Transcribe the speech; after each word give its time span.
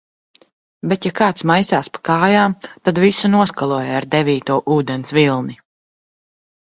Bet 0.93 1.03
ja 1.07 1.11
kāds 1.19 1.45
maisās 1.51 1.91
pa 1.97 2.01
kājām, 2.09 2.55
tad 2.89 3.03
visu 3.05 3.31
noskaloju 3.37 3.95
ar 4.01 4.09
devīto 4.17 4.59
ūdens 4.79 5.15
vilni. 5.19 5.59